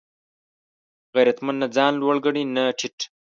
[1.15, 2.97] غیرتمند نه ځان لوړ ګڼي نه ټیټ